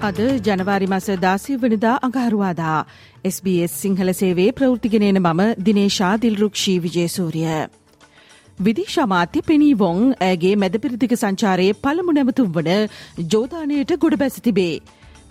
අද 0.00 0.18
ජනවාරි 0.44 0.86
මස 0.86 1.06
දාසය 1.16 1.54
වනිදා 1.54 1.96
අඟහරුවාදා 1.98 2.76
SBS 3.24 3.72
සිංහල 3.80 4.10
සේවේ 4.12 4.46
ප්‍රෘතිගෙනන 4.50 5.18
මම 5.20 5.42
දිනේශා 5.62 6.12
දිල්රුක්ෂී 6.16 6.76
විජේසූරිය. 6.78 7.58
විදිශමාත්‍ය 8.58 9.42
පෙනී 9.42 9.74
වොන් 9.74 10.00
ඇගේ 10.20 10.54
මැදපිරිදික 10.56 11.12
සංචාරයේ 11.16 11.76
පළමු 11.82 12.12
නැමතුම් 12.12 12.48
වන 12.50 12.70
ජෝධානයට 13.28 13.92
ගොඩ 13.96 14.16
බැස 14.16 14.40
තිබේ. 14.40 14.80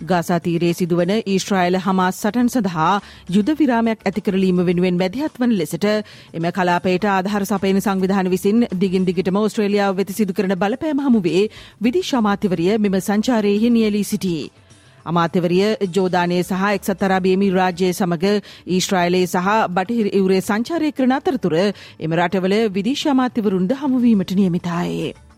ගාසාතීරයේ 0.03 0.73
සිදුවන 0.73 1.11
ඊශ්‍රායිල 1.15 1.77
හමාස් 1.79 2.21
සටන් 2.21 2.49
සඳහා 2.49 2.91
යුද 3.29 3.49
විරාමයක් 3.55 4.05
ඇතිකරලීම 4.05 4.61
වෙනුවෙන් 4.63 4.97
මැදිහත් 4.97 5.39
වන 5.39 5.55
ලෙසට 5.55 5.85
එම 6.33 6.47
කලාපයට 6.51 7.05
ආධාර 7.07 7.43
සපයන 7.45 7.81
සංවිධාන 7.81 8.29
විසින් 8.29 8.65
දිගින් 8.75 9.05
දිගටම 9.05 9.39
ඔස්ට්‍රේලියාව 9.39 9.97
වෙත 9.97 10.13
සිදු 10.13 10.33
කරන 10.33 10.55
බලපෑම 10.57 11.03
හමුවේ 11.05 11.43
විදිශාමාත්‍යවරිය 11.81 12.73
මෙම 12.79 12.97
සංචාරයෙහි 13.01 13.69
නියලී 13.71 14.03
සිටී. 14.05 14.41
අමාත්‍යවරිය 15.05 15.69
ජෝධානය 15.91 16.41
සහ 16.41 16.65
එක්සත් 16.71 17.03
අරාබියමි 17.03 17.49
රාජ්‍යය 17.51 17.93
සමඟ 17.93 18.43
ඊශ්‍රායිලයේ 18.69 19.27
සහ 19.27 19.55
බටහිර 19.69 20.11
ඉවරේ 20.13 20.41
සංචාරය 20.41 20.91
කරන 20.91 21.15
අතරතුර 21.15 21.55
එම 21.57 22.11
රටවල 22.13 22.59
විදිශ 22.71 23.07
අමාත්‍යවරුන්ද 23.07 23.75
හමුවීමට 23.75 24.35
නියමිතායේ. 24.35 25.28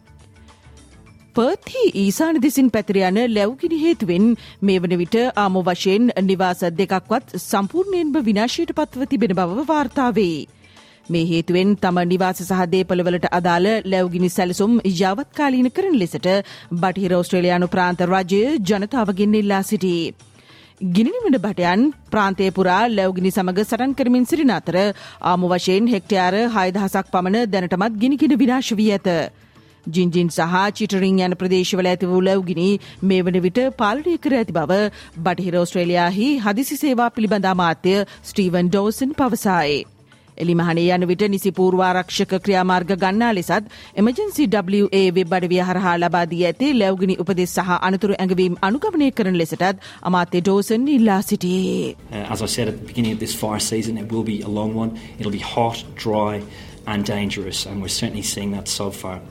පර්ත්හි 1.36 1.82
ඊසාන 1.96 2.38
දෙසින් 2.38 2.70
පැතිරයන 2.70 3.18
ලැව්ගිනි 3.30 3.78
හේතුවෙන් 3.80 4.26
මේ 4.62 4.80
වන 4.80 4.94
විට 4.96 5.16
ආම 5.36 5.54
වශයෙන් 5.60 6.08
නිවාස 6.22 6.62
දෙකක්වත් 6.74 7.36
සම්පූර්ණයෙන්ම 7.42 8.16
විනාශයට 8.22 8.74
පත්ව 8.74 9.06
තිබෙන 9.06 9.34
බව 9.34 9.64
වාර්තාවේ. 9.66 10.48
මේ 11.10 11.24
හේතුවෙන් 11.26 11.70
තම 11.78 12.00
නිවාස 12.06 12.42
සහ 12.42 12.66
දේපළවලට 12.68 13.28
අදාළ 13.32 13.68
ලැව්ගිනි 13.86 14.30
සැලසුම් 14.30 14.74
යාවත්කාලීන 14.94 15.70
කරන 15.70 15.96
ලෙසට 15.96 16.28
බටහිර 16.74 17.14
ඔස්ට්‍රේලයානු 17.14 17.68
ප්‍රාන්ත 17.68 18.04
රජය 18.06 18.42
ජනතාවගෙන් 18.70 19.38
ඉල්ලා 19.42 19.62
සිටී. 19.64 20.04
ගිනිනිමට 20.90 21.38
බටයන් 21.40 21.86
ප්‍රාන්තය 22.10 22.50
පුරා 22.52 22.82
ලැව්ගිනි 22.90 23.32
සමඟ 23.32 23.62
සටන් 23.62 23.94
කරමින් 23.94 24.26
සිරින 24.26 24.52
අතර 24.52 24.78
ආම 25.24 25.48
වශයෙන් 25.50 25.88
හෙක්ටයාර 25.88 26.36
හයදහසක් 26.56 27.08
පමණ 27.14 27.48
දැනටමත් 27.50 27.98
ගිනිකින 27.98 28.36
විනාශ 28.38 28.74
වී 28.74 28.92
ඇත. 28.94 29.10
ජින්ජින් 29.88 30.30
සහ 30.30 30.58
චිටරිං 30.74 31.22
යන 31.22 31.36
ප්‍රදේශවල 31.36 31.90
ඇති 31.92 32.06
වූ 32.08 32.22
ලැව්ගිනි 32.22 32.68
මේ 33.04 33.22
වන 33.22 33.40
විට 33.42 33.62
පාලනය 33.78 34.18
කර 34.18 34.36
ඇති 34.36 34.54
බව 34.54 34.82
බටහිර 35.20 35.58
ඔස්ට්‍රේලයාහි 35.58 36.28
හදිසි 36.40 36.78
සේවා 36.78 37.10
පිළිබඳ 37.12 37.50
අමාත්‍ය 37.54 37.98
ස්ටීවන් 38.24 38.70
ඩෝසන් 38.70 39.18
පවසායි. 39.18 39.82
එලිමහනේ 40.38 40.96
යන 40.96 41.08
විට 41.08 41.24
නිසි 41.30 41.52
පූර්වාරක්ෂක 41.52 42.34
ක්‍රියාමාර්ග 42.46 42.94
ගන්නා 42.96 43.32
ලෙසත් 43.34 43.68
එමජන්සි 43.96 44.48
WA 44.56 45.02
වෙබ් 45.12 45.34
අඩවිය 45.34 45.62
හරහා 45.62 45.96
ලබා 45.98 46.24
දී 46.26 46.44
ඇති 46.46 46.72
ලැව්ගිනි 46.74 47.18
උපදෙස් 47.24 47.54
සහ 47.56 47.78
අනතුරු 47.82 48.18
ඇඟවීම් 48.18 48.58
අනුගමනය 48.62 49.12
කරන 49.12 49.38
ලෙසටත් 49.38 49.86
අමාත්‍ය 50.02 50.42
ඩෝසන් 50.42 50.88
ඉල්ලා 50.90 51.22
සිටියේ. 51.24 51.96
Uh, 52.12 52.34
as 52.34 52.42
I 52.42 52.46
said 52.48 52.68
at 52.68 52.78
the 52.80 52.88
beginning 52.88 53.14
of 53.14 53.20
this 53.20 53.36
fire 53.36 53.60
season, 53.62 53.98
it 53.98 54.12
will 54.12 54.26
be 54.26 54.42
a 54.42 54.52
long 54.60 54.76
one. 54.76 54.92
It'll 55.20 55.32
be 55.32 55.46
hot, 55.46 55.84
dry, 55.96 56.42
and 56.88 57.06
dangerous, 57.06 57.66
and 57.66 57.82
we're 57.82 57.88
certainly 57.88 58.22
seeing 58.22 58.52
that 58.52 58.68
so 58.68 58.92
far. 58.92 59.22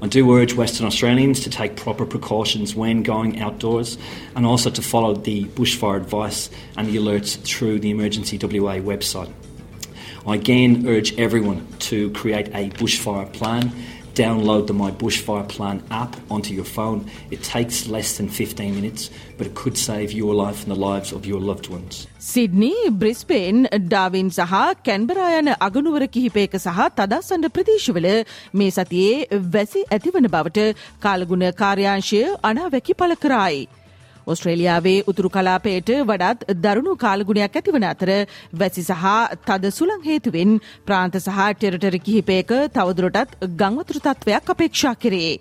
I 0.00 0.08
do 0.08 0.34
urge 0.36 0.54
Western 0.54 0.86
Australians 0.86 1.40
to 1.40 1.50
take 1.50 1.76
proper 1.76 2.04
precautions 2.04 2.74
when 2.74 3.04
going 3.04 3.40
outdoors 3.40 3.96
and 4.34 4.44
also 4.44 4.68
to 4.70 4.82
follow 4.82 5.14
the 5.14 5.44
bushfire 5.44 5.96
advice 5.96 6.50
and 6.76 6.88
the 6.88 6.96
alerts 6.96 7.40
through 7.44 7.78
the 7.78 7.90
Emergency 7.90 8.36
WA 8.36 8.78
website. 8.78 9.32
I 10.26 10.36
again 10.36 10.88
urge 10.88 11.16
everyone 11.18 11.66
to 11.80 12.10
create 12.10 12.48
a 12.48 12.70
bushfire 12.70 13.32
plan. 13.32 13.72
Download 14.14 14.66
the 14.66 14.74
My 14.74 14.90
Bushfire 14.92 15.48
Plan 15.48 15.82
app 15.90 16.16
onto 16.30 16.52
your 16.52 16.66
phone. 16.66 16.98
It 17.30 17.42
takes 17.42 17.86
less 17.88 18.16
than 18.18 18.28
15 18.28 18.74
minutes, 18.74 19.10
but 19.38 19.46
it 19.46 19.54
could 19.54 19.78
save 19.78 20.12
your 20.12 20.34
life 20.34 20.62
and 20.64 20.70
the 20.70 20.80
lives 20.80 21.12
of 21.12 21.24
your 21.24 21.40
loved 21.40 21.68
ones. 21.68 22.06
Sydney 22.20 22.72
Brisbane 23.00 23.66
Darwin 23.84 24.30
සහ 24.30 24.62
Canberra 24.86 25.28
යන 25.38 25.52
අගනුවර 25.68 26.06
කිහිපයක 26.16 26.56
සහ 26.60 26.88
තදස්සන්න 26.98 27.52
ප්‍රදේශවල 27.56 28.08
මේ 28.54 28.70
සතියේ 28.70 29.42
වැසි 29.54 29.86
ඇතිවන 29.90 30.32
බවට 30.34 30.66
කාලගුණ 31.06 31.46
කාර්යාංශය 31.62 32.24
අනාවැකි 32.50 32.98
පල 33.02 33.16
කරයි. 33.24 33.62
ඔස්ට්‍රේලියාවේ 34.26 34.98
උතුරු 35.06 35.30
කලාපයට 35.30 35.90
වඩත් 36.02 36.58
දරුණු 36.58 36.92
කාලගුණයක් 36.96 37.56
ඇතිවන 37.56 37.84
අතර 37.84 38.10
වැසි 38.54 38.84
සහ 38.84 39.06
තද 39.46 39.72
සුළං 39.72 40.04
හේතුවෙන් 40.04 40.60
ප්‍රාන්ත 40.86 41.18
සහ 41.18 41.40
ටෙරටර 41.54 41.96
කිහිපයක 42.00 42.52
තවදුරටත් 42.76 43.36
ගංවතුරු 43.56 44.00
තත්ත්වයක් 44.00 44.54
අපේක්ෂා 44.54 44.94
කරේ. 44.96 45.34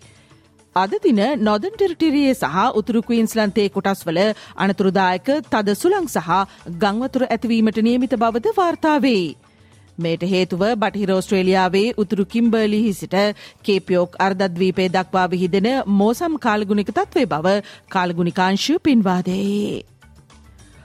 අද 0.76 0.94
දින 1.04 1.22
නොදන් 1.42 1.74
ටෙරිටිරියේ 1.74 2.34
සහ 2.34 2.58
උතුරු 2.74 3.04
කවීන්ස්ලන්තේ 3.04 3.70
කොටස්වල 3.70 4.20
අනතුරුදායක 4.58 5.30
තද 5.50 5.76
සුළං 5.76 6.08
සහ 6.08 6.30
ගංවතුර 6.80 7.28
ඇතිවීමට 7.28 7.82
නියමිත 7.82 8.16
බවද 8.18 8.58
වාර්තාවේ. 8.58 9.36
මේට 9.98 10.26
හේතුව 10.26 10.66
බටහිර 10.78 11.12
ඔස්ට්‍රේලියාවේ 11.12 11.86
උතුරු 11.98 12.26
කිම්බර්ලිහි 12.28 12.92
සිට 12.94 13.16
කේපියෝක් 13.64 14.20
අර්ධද්වීපය 14.20 14.90
දක්වා 14.90 15.28
විහිදෙන 15.28 15.70
මෝසම් 15.94 16.36
කාලගුණික 16.40 16.92
තත්වේ 16.94 17.26
බව 17.28 17.56
කාලගුණිකාංශය 17.90 18.76
පින්වාදේ. 18.82 19.86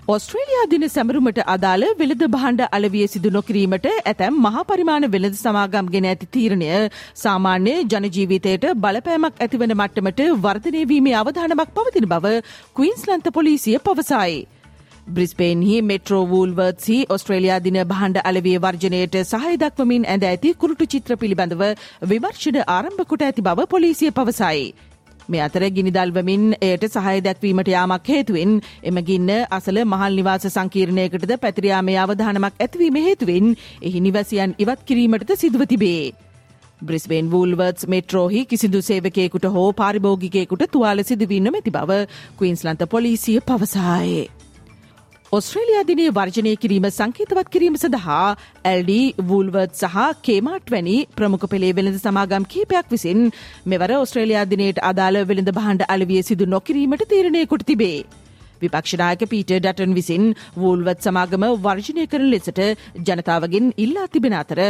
ඔස්ට්‍රේලයා 0.08 0.66
දින 0.70 0.84
සැමරුමට 0.88 1.38
අදාළ 1.46 1.84
වෙළඳ 1.96 2.20
බහණ්ඩ 2.26 2.68
අලවිය 2.70 3.06
සිදු 3.06 3.30
නොකිරීමට 3.30 3.86
ඇතැම් 3.90 4.36
මහපරිමාණ 4.38 5.06
වෙළඳ 5.08 5.38
සමාගම් 5.38 5.88
ගෙන 5.90 6.06
ඇති 6.06 6.28
තීරණය 6.28 6.68
සාමාන්‍ය 7.16 7.74
ජනජීවිතයට 7.86 8.66
බලපෑමක් 8.78 9.40
ඇතිවන 9.40 9.74
මට්ටමට 9.74 10.22
වර්ධනයවීමේ 10.44 11.16
අවධානමක් 11.16 11.72
පවතින 11.74 12.06
බව 12.08 12.36
කවීන්ස්ලන්ත 12.76 13.32
පොලිසිය 13.32 13.80
පවසයි. 13.80 14.36
බ්‍රිස්පේන්හි 15.06 15.74
මෙට්‍රෝ 15.82 16.22
වූල්වර්ත්හි 16.28 16.96
ඔස්ට්‍රේලයා 17.08 17.58
දින 17.60 17.78
බහන්ඩ 17.84 18.24
අලවිය 18.24 18.56
වර්ජනයට 18.58 19.16
සහය 19.22 19.52
දක්වමින් 19.56 20.06
ඇඳ 20.06 20.24
ඇති 20.24 20.50
කුරුටු 20.54 20.86
චිත්‍ර 20.86 21.16
පිළිබඳව 21.16 21.62
විවර්ෂණ 22.04 22.58
ආරම්භකොට 22.68 23.22
ඇති 23.22 23.44
බව 23.44 23.66
පොලිසිය 23.66 24.10
පවසයි. 24.10 24.64
මේ 25.28 25.42
අතර 25.42 25.64
ගිනිදල්වමින් 25.70 26.46
එයට 26.60 26.86
සහය 26.88 27.16
දැක්වීමට 27.20 27.70
යාමක් 27.70 28.08
හේතුවෙන් 28.08 28.56
එම 28.82 28.98
ගින්න 29.04 29.30
අසල 29.50 29.78
මහල් 29.84 30.18
නිවාස 30.18 30.46
සංකීර්ණයකටද 30.48 31.34
පැතිරයාමේ 31.38 31.98
අවධානමක් 31.98 32.58
ඇතිවීම 32.58 32.98
හේතුවෙන් 33.00 33.52
එහි 33.82 34.00
නිවැසියන් 34.00 34.56
ඉවත් 34.58 34.82
කිරීමටද 34.84 35.30
සිදුව 35.36 35.66
තිබේ. 35.66 36.14
බ්‍රිස්බේන් 36.82 37.30
වූල්වර්ස් 37.30 37.86
මෙට්‍රෝහි 37.88 38.42
කිසිදු 38.46 38.82
සේවකයෙකුට 38.82 39.46
හෝ 39.50 39.68
පාරිභෝගිකයෙකුට 39.74 40.66
තුවාල 40.72 41.04
සිදුවී 41.04 41.40
නොමැති 41.40 41.70
බව 41.72 42.00
කවීන්ස්ලන්ත 42.36 42.84
පොලිසිය 42.88 43.38
පවසායේ. 43.42 44.35
ඔස්ට්‍රේලයා 45.32 45.86
දිනේ 45.86 46.10
වර්ජනය 46.10 46.50
කිරීම 46.56 46.84
සංකේතවත් 46.88 47.48
කිරීම 47.48 47.76
සඳහා 47.76 48.26
ඇල්ඩ 48.64 48.90
වූල්වර්ත් 49.22 49.72
සහ 49.78 49.96
කේමාට් 50.22 50.70
වැනි 50.70 50.98
ප්‍රමුඛ 51.16 51.46
පෙළේ 51.52 51.72
වෙළඳ 51.72 51.96
සමාගම් 51.98 52.44
කීපයක් 52.46 52.92
විසින් 52.92 53.24
මෙවර 53.66 53.90
ඔස්ට්‍රේලයා 53.96 54.44
දිනයට 54.44 54.78
අදාළ 54.82 55.18
වෙළඳ 55.24 55.50
බහන්ඩ 55.56 55.82
අලවිය 55.88 56.20
සිදු 56.22 56.46
නොකිරීමට 56.46 57.02
තීරණය 57.12 57.40
කොට 57.44 57.64
තිබේ. 57.66 57.96
විපක්ෂනායක 58.62 59.24
පීට 59.32 59.50
ඩටන් 59.50 59.96
විසින් 59.96 60.28
වූල්වත් 60.56 61.02
සමාගම 61.02 61.46
වර්ජනය 61.64 62.04
කරන 62.06 62.28
ලෙසට 62.30 62.60
ජනතාවගෙන් 63.08 63.72
ඉල්ලා 63.78 64.06
තිබෙන 64.08 64.36
අතර 64.40 64.60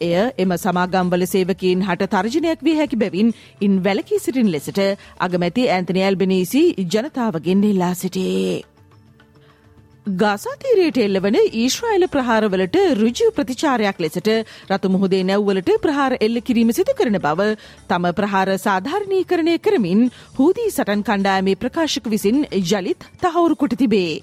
එය 0.00 0.14
එම 0.38 0.54
සමාගම්වල 0.58 1.26
සේවකීන් 1.26 1.82
හට 1.88 2.08
තර්ජනයක් 2.14 2.64
විය 2.68 2.78
හැකි 2.78 3.00
බැවින් 3.02 3.34
ඉන් 3.60 3.76
වැලකී 3.84 4.22
සිටින් 4.24 4.48
ලෙසට 4.54 4.80
අගමැති 5.20 5.68
ඇන්තනි 5.70 6.06
ඇල්බනීසි 6.06 6.64
ජනතාවගෙන් 6.86 7.68
ඉල්ලා 7.72 7.92
සිටේ. 7.96 8.75
ගාසාතීරයට 10.06 10.98
එල්ලවන 10.98 11.36
ඊශ්‍රයිල 11.36 12.04
ප්‍රහාරවලට 12.06 12.76
රුජු 12.94 13.30
ප්‍රතිචාරයක් 13.32 13.98
ලෙසට 13.98 14.28
රතු 14.70 14.88
මුහුදේ 14.88 15.22
නැව්වලට 15.24 15.70
ප්‍රහාර 15.80 16.14
එල්ල 16.20 16.40
කිරීම 16.40 16.70
සිදු 16.70 16.94
කරන 16.94 17.18
බව 17.18 17.46
තම 17.88 18.06
ප්‍රහාර 18.12 18.54
සාධාරණීකරණය 18.58 19.56
කරමින් 19.58 20.06
හූදී 20.38 20.68
සටන් 20.68 21.02
කණ්ඩායමේ 21.02 21.56
ප්‍රකාශක 21.56 22.06
විසින් 22.06 22.38
ජලිත් 22.64 23.08
තහවුරු 23.18 23.56
කොට 23.56 23.76
තිබේ. 23.76 24.22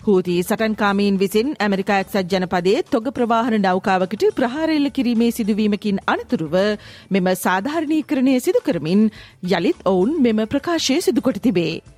හූදී 0.00 0.38
සටන්කාමීන් 0.42 1.18
විසින් 1.18 1.56
ඇමරිකා 1.60 2.00
එක්සත් 2.00 2.20
ජනපදේ 2.28 2.78
තොග 2.90 3.10
ප්‍රවාහන 3.12 3.60
නෞකාවකට 3.62 4.28
ප්‍රහාරෙල්ල 4.34 4.92
කිරීමේ 4.92 5.32
සිදුවීමකින් 5.32 6.04
අනතුරුව 6.08 6.60
මෙම 7.10 7.34
සාධාරණීකරණය 7.38 8.38
සිදු 8.40 8.60
කරමින් 8.62 9.10
යළිත් 9.50 9.84
ඔවුන් 9.86 10.16
මෙම 10.22 10.48
ප්‍රකාශය 10.48 11.02
සිදුකොට 11.02 11.40
තිබේ. 11.42 11.95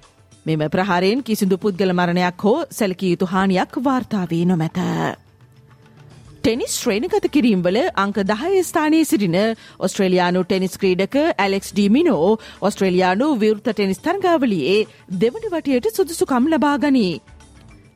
මෙම 0.50 0.66
ප්‍රහාරයෙන් 0.70 1.22
කිසිදු 1.22 1.56
පුද්ගල 1.58 1.92
මරණයක් 1.92 2.44
හෝ 2.44 2.58
සැලකිය 2.72 3.10
යුතු 3.10 3.26
හානියක් 3.26 3.80
වාර්තාාවී 3.84 4.44
නොමැත. 4.46 4.78
ටෙනිස් 6.40 6.74
ශ්‍රේණගත 6.74 7.26
කිරීම්වල 7.30 7.78
අංක 7.96 8.18
දහය 8.24 8.60
ස්ථානයේ 8.64 9.04
සිටින 9.04 9.38
ඔස්ට්‍රේලයානු 9.78 10.44
ටෙනිස් 10.44 10.78
ක්‍රීඩක 10.82 11.16
ඇලෙක්ස් 11.38 11.72
ඩීමිනෝ 11.72 12.28
ඔස්ට්‍රේලයානු 12.62 13.26
විවෘත 13.40 13.66
ටෙනිස් 13.70 14.00
තරගාවලියේ 14.00 14.78
දෙවනි 15.20 15.50
වටයට 15.54 15.90
සුදුසුකම් 15.92 16.48
ලබා 16.52 16.76
ගනී. 16.78 17.12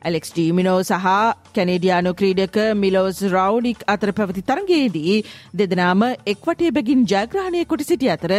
ඇලෙක්ස් 0.03 0.31
ඩීමිනෝ 0.31 0.79
සහ 0.81 1.11
කැනඩියානු 1.55 2.11
ක්‍රීඩක 2.19 2.57
මිලෝස් 2.75 3.19
රවනික් 3.29 3.83
අතර 3.87 4.09
පැවති 4.17 4.43
තරගයේදී 4.49 5.15
දෙදනාම 5.53 6.03
එක්වටේ 6.33 6.71
බැගින් 6.77 7.05
ජයග්‍රහණය 7.05 7.61
කොට 7.65 7.83
සිටි 7.83 8.11
අතර 8.15 8.33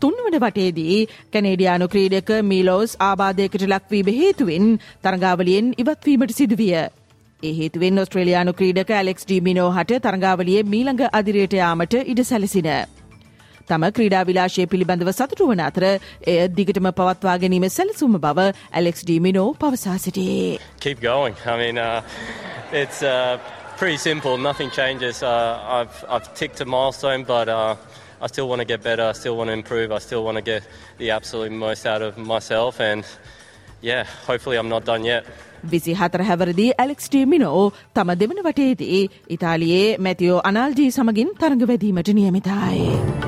තුන්වන 0.00 0.38
වටේදී 0.44 0.98
කැනේඩියානු 1.32 1.90
ක්‍රීඩක 1.94 2.30
මිලෝස් 2.52 2.94
ආබාධයකට 3.00 3.66
ලක්වී 3.66 4.16
හේතුවෙන් 4.20 4.68
තරගාවලියෙන් 5.02 5.74
ඉවත්වීමට 5.76 6.36
සිදුවිය. 6.38 6.76
ඒ 7.42 7.54
හේතුවෙන් 7.54 8.02
ඔස්ට්‍රේලයානු 8.02 8.56
ක්‍රීඩක 8.60 8.90
ඇලෙක්ස් 8.92 9.26
ඩීමිනෝ 9.26 9.68
හට 9.72 10.00
තරගාවලියේ 10.06 10.68
මීළඟ 10.72 11.04
අදිරයට 11.12 11.60
යාමට 11.60 12.00
ඉඩ 12.04 12.24
සැලසින. 12.24 12.70
තම 13.68 13.84
ක්‍රීඩා 13.96 14.24
විලාශය 14.30 14.66
පිළිබඳව 14.66 15.10
සතුටු 15.10 15.50
වන 15.50 15.62
අතර 15.66 15.84
එය 15.88 16.38
දිගටම 16.58 16.88
පවත්වා 16.98 17.36
ගැනීම 17.44 17.68
සැලසුම 17.76 18.18
බව 18.18 18.48
ඇලෙක්ස් 18.72 19.04
ඩීමිනෝ 19.04 19.46
පවසා 19.60 19.96
සිටේ. 19.98 20.58
Keep 20.80 21.00
going. 21.02 21.36
I 21.46 21.56
mean, 21.56 21.78
uh, 21.78 22.02
it's 22.72 23.02
uh, 23.02 23.38
pretty 23.78 23.98
simple. 23.98 24.36
Nothing 24.38 24.70
changes. 24.70 25.22
Uh, 25.22 25.58
I've, 25.78 26.04
I've 26.08 26.28
ticked 26.34 26.60
a 26.60 26.64
milestone, 26.66 27.24
but 27.24 27.48
uh, 27.48 27.76
I 28.20 28.26
still 28.26 28.48
want 28.48 28.60
to 28.60 28.66
get 28.66 28.82
better. 28.82 29.04
I 29.04 29.12
still 29.12 29.36
want 29.36 29.48
to 29.48 29.54
improve. 29.54 29.92
I 29.92 29.98
still 29.98 30.24
want 30.24 30.36
to 30.36 30.42
get 30.42 30.62
the 30.98 31.10
absolute 31.10 31.52
most 31.52 31.86
out 31.86 32.02
of 32.02 32.18
myself. 32.18 32.80
And 32.80 33.04
yeah, 33.82 34.04
hopefully 34.26 34.56
I'm 34.56 34.68
not 34.68 34.84
done 34.84 35.04
yet. 35.04 35.24
විසි 35.64 35.94
හතර 35.94 36.22
හැවරදි 36.22 36.66
Alex 36.78 37.08
de Minaur 37.08 37.72
තම 37.94 38.12
දෙවන 38.20 38.44
වටේදී 38.44 39.00
ඉතාලියේ 39.30 39.88
Matteo 39.98 40.44
අනාල්ජී 40.44 40.90
සමගින් 40.90 41.34
තරඟ 41.40 41.66
වැදීමට 41.68 42.14
නියමිතයි. 42.14 43.27